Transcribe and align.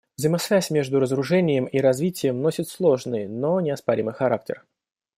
Взаимосвязь 0.17 0.71
между 0.71 0.99
разоружением 0.99 1.65
и 1.65 1.77
развитием 1.79 2.41
носит 2.41 2.67
сложный, 2.69 3.27
но 3.27 3.61
неоспоримый 3.61 4.15
характер. 4.15 4.65